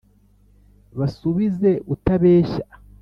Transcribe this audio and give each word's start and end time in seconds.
Basubize 0.97 1.71
utabeshya! 1.93 2.65